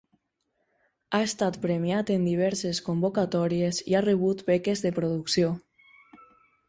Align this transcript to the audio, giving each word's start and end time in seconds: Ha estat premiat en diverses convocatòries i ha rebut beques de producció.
Ha 1.17 1.19
estat 1.25 1.59
premiat 1.65 2.09
en 2.15 2.25
diverses 2.29 2.81
convocatòries 2.87 3.83
i 3.93 3.99
ha 3.99 4.05
rebut 4.09 4.45
beques 4.49 4.83
de 4.87 4.93
producció. 5.01 5.53